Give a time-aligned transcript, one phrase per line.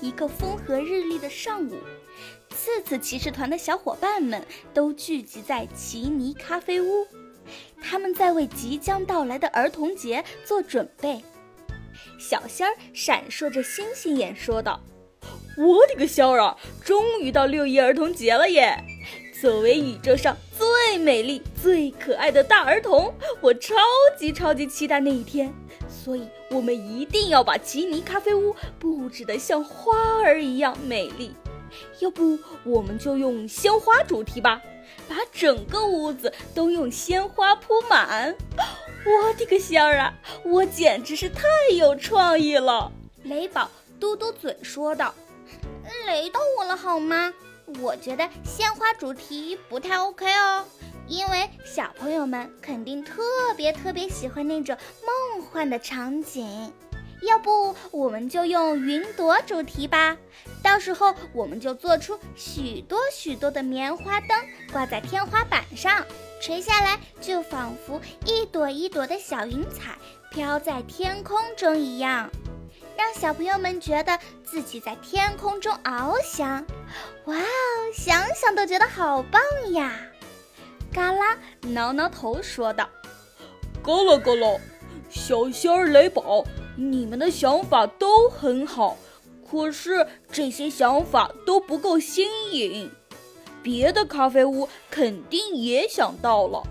[0.00, 1.76] 一个风和日丽的上午，
[2.50, 4.42] 次次骑士团的小伙伴们
[4.72, 7.06] 都聚集在奇尼咖啡屋，
[7.82, 11.22] 他们在为即将到来的儿童节做准备。
[12.18, 14.80] 小仙儿闪烁着星星眼说道
[15.58, 18.76] ：“我的个仙儿啊，终于到六一儿童节了耶！
[19.40, 20.36] 作为宇宙上
[20.98, 23.76] 最美丽、最可爱的大儿童，我超
[24.18, 25.54] 级超级期待那一天。”
[25.88, 31.32] 所以，我们一定要把奇尼咖啡屋布置得像花儿一样美丽。
[32.00, 34.60] 要不，我们就用鲜花主题吧，
[35.08, 38.34] 把整个屋子都用鲜花铺满。
[39.06, 40.12] 我的个仙儿啊，
[40.44, 41.42] 我简直是太
[41.76, 42.90] 有创意了！
[43.22, 43.70] 雷宝
[44.00, 45.14] 嘟嘟嘴说道
[46.08, 47.32] ：“雷到我了好吗？
[47.82, 50.64] 我觉得鲜花主题不太 OK 哦。”
[51.08, 53.22] 因为小朋友们肯定特
[53.56, 56.72] 别特别喜欢那种梦幻的场景，
[57.22, 60.16] 要不我们就用云朵主题吧？
[60.62, 64.38] 到时候我们就做出许多许多的棉花灯
[64.72, 66.04] 挂在天花板上，
[66.42, 69.96] 垂下来就仿佛一朵一朵的小云彩
[70.30, 72.30] 飘在天空中一样，
[72.96, 76.66] 让小朋友们觉得自己在天空中翱翔。
[77.24, 77.44] 哇哦，
[77.94, 79.40] 想想都觉得好棒
[79.72, 79.92] 呀！
[80.92, 82.88] 嘎啦挠挠头说道
[83.84, 84.58] ：“嘎啦嘎啦，
[85.10, 86.44] 小仙儿雷宝，
[86.76, 88.96] 你们的想法都很好，
[89.48, 92.90] 可是这些想法都不够新颖。
[93.62, 96.62] 别的咖啡屋肯定也想到了，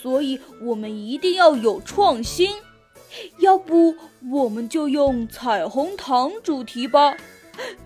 [0.00, 2.50] 所以我们一定要有创新。
[3.38, 3.94] 要不，
[4.32, 7.16] 我们就用彩虹糖主题吧。”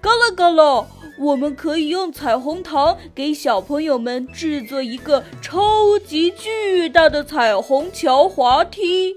[0.00, 0.86] 嘎啦嘎啦，
[1.18, 9.16] 我们可以用彩虹糖给小朋友们制作一个超级巨大的彩虹桥滑梯，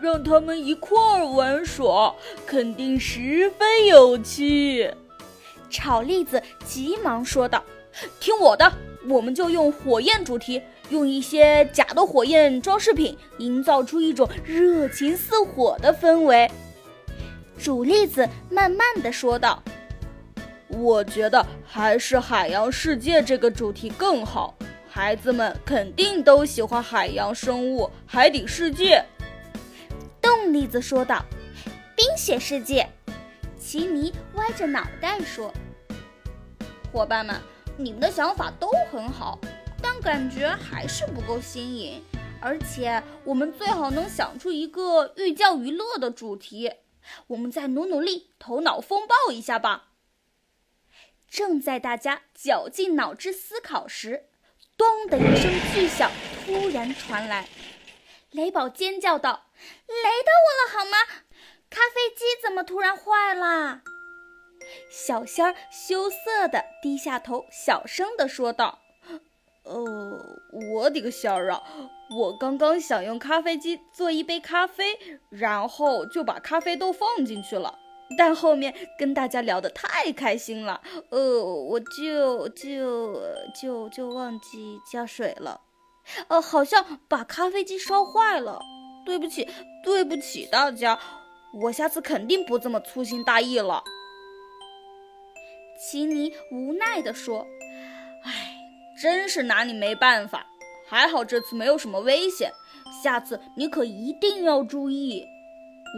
[0.00, 2.14] 让他们一块儿玩耍，
[2.46, 4.90] 肯定十分有趣。
[5.70, 7.62] 炒栗子急忙说道
[8.20, 8.72] ：“听我的，
[9.08, 16.50] 我们就用火焰主题，用一些假的火焰装饰品，营造出一种热情似火的氛围。”
[17.58, 19.62] 煮栗子慢慢的说道。
[20.68, 24.54] 我觉得还是海洋世界这个主题更好，
[24.88, 29.04] 孩子们肯定都喜欢海洋生物、海底世界。
[30.20, 31.24] 冻栗子说道
[31.94, 32.88] ：“冰雪世界。”
[33.58, 35.52] 奇尼歪着脑袋说
[36.92, 37.40] ：“伙伴们，
[37.76, 39.38] 你们的想法都很好，
[39.80, 42.02] 但感觉还是不够新颖。
[42.40, 46.72] 而且，我们最好能想出一个寓教于乐的主题。
[47.26, 49.90] 我们再努努力，头脑风暴一下吧。”
[51.34, 54.26] 正在大家绞尽脑汁思考时，
[54.76, 56.08] 咚的一声巨响
[56.46, 57.48] 突然传来，
[58.30, 59.46] 雷宝尖叫道
[59.88, 60.96] ：“雷到我了好吗？
[61.68, 63.80] 咖啡机怎么突然坏了？”
[64.88, 68.78] 小仙儿羞涩地低下头，小声地说道
[69.66, 70.38] ：“呃，
[70.72, 71.60] 我的个仙儿啊！
[72.16, 77.76] 我刚刚想用咖啡机做一杯咖啡，然后就把咖啡豆放进去了。”
[78.16, 83.20] 但后面跟大家聊得太开心了，呃，我就就
[83.60, 85.60] 就就忘记加水了，
[86.28, 88.60] 呃，好像把咖啡机烧坏了，
[89.04, 89.48] 对不起，
[89.82, 90.98] 对不起大家，
[91.62, 93.82] 我下次肯定不这么粗心大意了。
[95.80, 97.46] 奇尼无奈地说
[98.24, 98.54] ：“哎，
[99.02, 100.46] 真是拿你没办法，
[100.86, 102.52] 还好这次没有什么危险，
[103.02, 105.26] 下次你可一定要注意。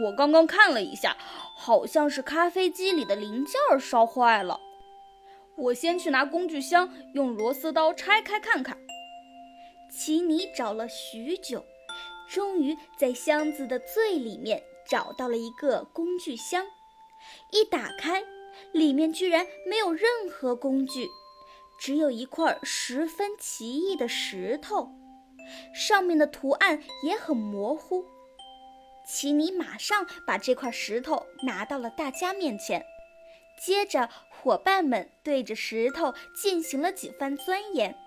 [0.03, 1.15] 我刚刚看了一下。”
[1.59, 4.59] 好像是咖啡机里的零件烧坏了，
[5.55, 8.77] 我先去拿工具箱，用螺丝刀拆开看看。
[9.91, 11.65] 奇尼找了许久，
[12.29, 16.63] 终于在箱子的最里面找到了一个工具箱。
[17.51, 18.23] 一打开，
[18.71, 21.09] 里面居然没有任何工具，
[21.79, 24.91] 只有一块十分奇异的石头，
[25.73, 28.05] 上面的图案也很模糊。
[29.07, 32.85] 奇尼马上把这块石头拿到了大家面前，
[33.57, 37.97] 接着伙伴们对着石头进行了几番钻研，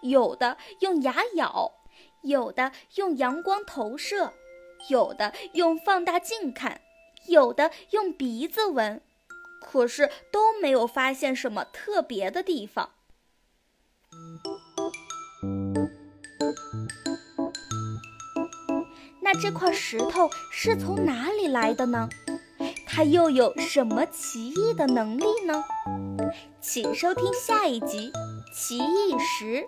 [0.00, 1.74] 有的用牙咬，
[2.22, 4.32] 有的用阳光投射，
[4.88, 6.80] 有的用放大镜看，
[7.26, 9.02] 有的用鼻子闻，
[9.60, 12.94] 可是都没有发现什么特别的地方。
[19.30, 22.08] 那这块石头是从哪里来的呢？
[22.86, 25.62] 它又有什么奇异的能力呢？
[26.62, 28.10] 请收听下一集
[28.54, 29.62] 《奇异石》。